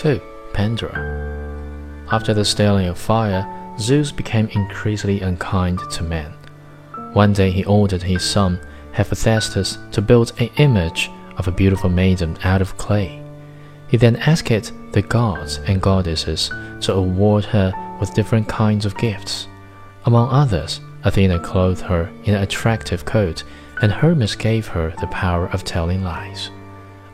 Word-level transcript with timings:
2. 0.00 0.18
Pandora. 0.54 2.06
After 2.10 2.32
the 2.32 2.42
stealing 2.42 2.86
of 2.86 2.96
fire, 2.96 3.46
Zeus 3.78 4.10
became 4.10 4.48
increasingly 4.48 5.20
unkind 5.20 5.78
to 5.90 6.02
men. 6.02 6.32
One 7.12 7.34
day 7.34 7.50
he 7.50 7.66
ordered 7.66 8.02
his 8.02 8.24
son, 8.24 8.58
Hephaestus, 8.92 9.76
to 9.92 10.00
build 10.00 10.32
an 10.40 10.48
image 10.56 11.10
of 11.36 11.48
a 11.48 11.52
beautiful 11.52 11.90
maiden 11.90 12.38
out 12.44 12.62
of 12.62 12.78
clay. 12.78 13.22
He 13.88 13.98
then 13.98 14.16
asked 14.16 14.72
the 14.92 15.02
gods 15.02 15.58
and 15.66 15.82
goddesses 15.82 16.48
to 16.80 16.94
award 16.94 17.44
her 17.44 17.70
with 18.00 18.14
different 18.14 18.48
kinds 18.48 18.86
of 18.86 18.96
gifts. 18.96 19.48
Among 20.06 20.30
others, 20.30 20.80
Athena 21.04 21.40
clothed 21.40 21.82
her 21.82 22.10
in 22.24 22.32
an 22.32 22.42
attractive 22.42 23.04
coat, 23.04 23.44
and 23.82 23.92
Hermes 23.92 24.34
gave 24.34 24.66
her 24.68 24.94
the 24.98 25.08
power 25.08 25.48
of 25.48 25.62
telling 25.64 26.02
lies. 26.02 26.48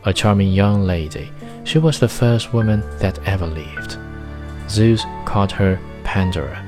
A 0.06 0.14
charming 0.14 0.52
young 0.52 0.84
lady, 0.84 1.32
she 1.64 1.78
was 1.78 1.98
the 1.98 2.08
first 2.08 2.52
woman 2.52 2.80
that 3.00 3.18
ever 3.26 3.44
lived. 3.44 3.98
Zeus 4.70 5.04
called 5.24 5.50
her 5.50 5.80
Pandora, 6.04 6.64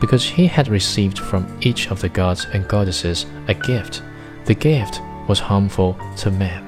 because 0.00 0.24
he 0.24 0.46
had 0.46 0.68
received 0.68 1.18
from 1.18 1.46
each 1.60 1.90
of 1.90 2.00
the 2.00 2.08
gods 2.08 2.46
and 2.54 2.66
goddesses 2.66 3.26
a 3.48 3.54
gift. 3.54 4.02
The 4.46 4.54
gift 4.54 5.02
was 5.28 5.40
harmful 5.40 5.98
to 6.16 6.30
men. 6.30 6.64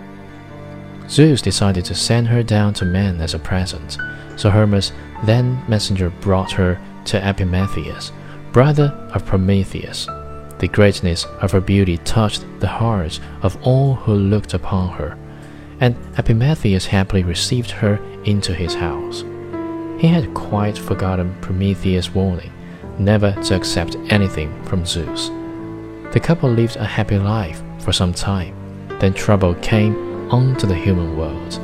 Zeus 1.09 1.41
decided 1.41 1.87
to 1.87 1.95
send 1.95 2.29
her 2.29 2.43
down 2.43 2.75
to 2.75 2.85
men 2.85 3.19
as 3.23 3.33
a 3.33 3.39
present, 3.39 3.97
so 4.37 4.51
Hermes 4.51 4.93
then 5.25 5.63
messenger 5.67 6.11
brought 6.21 6.53
her 6.53 6.79
to 7.07 7.27
Epimetheus, 7.27 8.13
brother 8.53 8.93
of 9.15 9.25
Prometheus. 9.25 10.05
The 10.59 10.69
greatness 10.69 11.25
of 11.41 11.53
her 11.53 11.60
beauty 11.63 11.97
touched 11.99 12.45
the 12.60 12.69
hearts 12.69 13.19
of 13.41 13.57
all 13.63 13.95
who 13.95 14.15
looked 14.15 14.53
upon 14.53 14.91
her, 14.91 15.16
and 15.80 15.96
Epimetheus 16.19 16.87
happily 16.87 17.23
received 17.23 17.71
her 17.71 17.96
into 18.24 18.55
his 18.55 18.74
house. 18.74 19.24
He 19.99 20.09
had 20.09 20.35
quite 20.35 20.77
forgotten 20.77 21.35
Prometheus' 21.41 22.15
warning 22.15 22.52
never 22.99 23.32
to 23.45 23.55
accept 23.55 23.97
anything 24.09 24.63
from 24.65 24.87
Zeus. 24.87 25.29
The 26.13 26.21
couple 26.23 26.51
lived 26.51 26.77
a 26.77 26.85
happy 26.85 27.19
life 27.19 27.63
for 27.80 27.93
some 27.93 28.13
time. 28.13 28.54
Then 29.01 29.13
trouble 29.13 29.54
came 29.57 30.30
onto 30.30 30.66
the 30.66 30.74
human 30.74 31.16
world. 31.16 31.54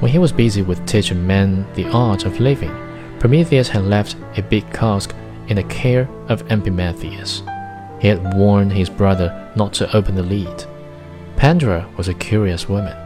When 0.00 0.10
he 0.10 0.18
was 0.18 0.32
busy 0.32 0.62
with 0.62 0.84
teaching 0.86 1.26
men 1.26 1.66
the 1.74 1.86
art 1.90 2.24
of 2.24 2.40
living, 2.40 2.74
Prometheus 3.20 3.68
had 3.68 3.84
left 3.84 4.16
a 4.36 4.42
big 4.42 4.70
cask 4.72 5.14
in 5.46 5.56
the 5.56 5.62
care 5.64 6.08
of 6.28 6.42
Epimetheus. 6.50 7.42
He 8.00 8.08
had 8.08 8.34
warned 8.34 8.72
his 8.72 8.90
brother 8.90 9.52
not 9.54 9.72
to 9.74 9.96
open 9.96 10.16
the 10.16 10.22
lid. 10.24 10.66
Pandora 11.36 11.88
was 11.96 12.08
a 12.08 12.14
curious 12.14 12.68
woman. 12.68 12.96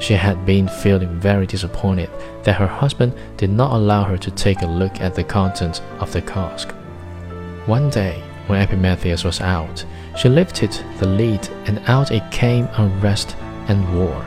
She 0.00 0.14
had 0.14 0.44
been 0.44 0.68
feeling 0.68 1.18
very 1.20 1.46
disappointed 1.46 2.10
that 2.42 2.56
her 2.56 2.66
husband 2.66 3.14
did 3.36 3.50
not 3.50 3.72
allow 3.72 4.04
her 4.04 4.18
to 4.18 4.30
take 4.30 4.62
a 4.62 4.66
look 4.66 5.00
at 5.00 5.14
the 5.14 5.24
contents 5.24 5.80
of 6.00 6.12
the 6.12 6.22
cask. 6.22 6.72
One 7.66 7.88
day, 7.90 8.22
when 8.46 8.60
Epimetheus 8.60 9.24
was 9.24 9.40
out, 9.40 9.84
she 10.18 10.28
lifted 10.28 10.72
the 10.98 11.06
lid 11.06 11.48
and 11.66 11.78
out 11.86 12.10
it 12.10 12.30
came 12.30 12.68
unrest 12.76 13.36
and 13.68 13.98
war, 13.98 14.24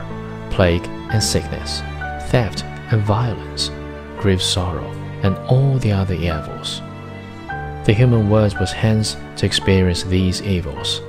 plague 0.50 0.84
and 1.10 1.22
sickness, 1.22 1.80
theft 2.30 2.64
and 2.90 3.00
violence, 3.02 3.70
grief, 4.18 4.42
sorrow, 4.42 4.90
and 5.22 5.36
all 5.48 5.78
the 5.78 5.92
other 5.92 6.14
evils. 6.14 6.80
The 7.84 7.94
human 7.96 8.28
world 8.28 8.58
was 8.58 8.72
hence 8.72 9.16
to 9.36 9.46
experience 9.46 10.02
these 10.02 10.42
evils. 10.42 11.00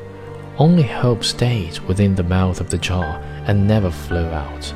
Only 0.60 0.84
hope 0.84 1.24
stayed 1.24 1.80
within 1.88 2.16
the 2.16 2.24
mouth 2.24 2.60
of 2.60 2.70
the 2.70 2.78
jar 2.78 3.22
and 3.46 3.66
never 3.66 3.90
flew 3.90 4.26
out. 4.26 4.74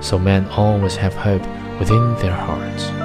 So 0.00 0.18
men 0.18 0.44
always 0.48 0.96
have 0.96 1.14
hope 1.14 1.46
within 1.78 2.16
their 2.16 2.34
hearts. 2.34 2.99